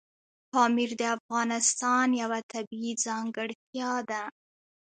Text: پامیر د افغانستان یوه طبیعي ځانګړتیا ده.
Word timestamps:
پامیر 0.51 0.91
د 1.01 1.03
افغانستان 1.17 2.07
یوه 2.21 2.39
طبیعي 2.51 2.93
ځانګړتیا 3.05 3.91
ده. 4.09 4.23